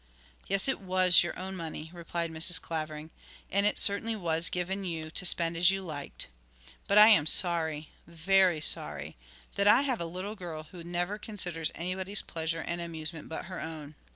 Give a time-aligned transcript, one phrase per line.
[0.47, 2.59] 'Yes it was your own money,' replied Mrs.
[2.59, 3.11] Clavering,
[3.51, 6.25] 'and it certainly was given you to spend as you liked.
[6.87, 9.15] But I am sorry, very sorry,
[9.57, 13.59] that I have a little girl who never considers anybody's pleasure and amusement but her
[13.61, 13.93] own.'